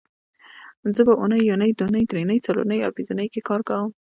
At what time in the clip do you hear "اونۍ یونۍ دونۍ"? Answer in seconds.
1.21-2.03